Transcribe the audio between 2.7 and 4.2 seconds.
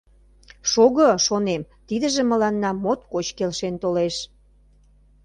моткоч келшен толеш.